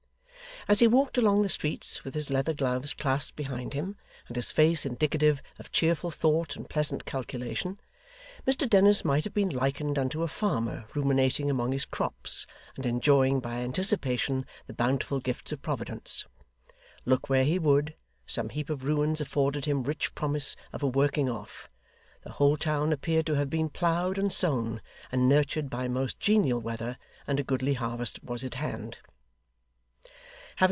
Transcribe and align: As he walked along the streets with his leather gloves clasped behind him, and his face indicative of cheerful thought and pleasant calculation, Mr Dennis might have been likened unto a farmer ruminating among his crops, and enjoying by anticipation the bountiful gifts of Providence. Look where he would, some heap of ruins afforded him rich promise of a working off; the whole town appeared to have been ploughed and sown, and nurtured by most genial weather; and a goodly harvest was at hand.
As 0.67 0.77
he 0.79 0.85
walked 0.87 1.17
along 1.17 1.41
the 1.41 1.49
streets 1.49 2.03
with 2.03 2.13
his 2.13 2.29
leather 2.29 2.53
gloves 2.53 2.93
clasped 2.93 3.35
behind 3.35 3.73
him, 3.73 3.97
and 4.27 4.35
his 4.35 4.51
face 4.51 4.85
indicative 4.85 5.41
of 5.57 5.71
cheerful 5.71 6.11
thought 6.11 6.55
and 6.55 6.69
pleasant 6.69 7.03
calculation, 7.03 7.79
Mr 8.45 8.69
Dennis 8.69 9.03
might 9.03 9.23
have 9.23 9.33
been 9.33 9.49
likened 9.49 9.97
unto 9.97 10.21
a 10.21 10.27
farmer 10.27 10.85
ruminating 10.93 11.49
among 11.49 11.71
his 11.71 11.83
crops, 11.83 12.45
and 12.75 12.85
enjoying 12.85 13.39
by 13.39 13.55
anticipation 13.55 14.45
the 14.67 14.73
bountiful 14.73 15.19
gifts 15.19 15.51
of 15.51 15.63
Providence. 15.63 16.25
Look 17.05 17.27
where 17.27 17.43
he 17.43 17.57
would, 17.57 17.95
some 18.27 18.49
heap 18.49 18.69
of 18.69 18.83
ruins 18.83 19.19
afforded 19.19 19.65
him 19.65 19.81
rich 19.81 20.13
promise 20.13 20.55
of 20.71 20.83
a 20.83 20.87
working 20.87 21.27
off; 21.27 21.71
the 22.23 22.33
whole 22.33 22.55
town 22.55 22.93
appeared 22.93 23.25
to 23.25 23.33
have 23.33 23.49
been 23.49 23.67
ploughed 23.69 24.19
and 24.19 24.31
sown, 24.31 24.79
and 25.11 25.27
nurtured 25.27 25.71
by 25.71 25.87
most 25.87 26.19
genial 26.19 26.61
weather; 26.61 26.99
and 27.25 27.39
a 27.39 27.43
goodly 27.43 27.73
harvest 27.73 28.23
was 28.23 28.43
at 28.43 28.55
hand. 28.55 28.99